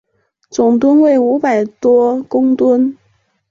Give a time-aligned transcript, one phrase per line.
[0.49, 2.97] 总吨位五百多公顿。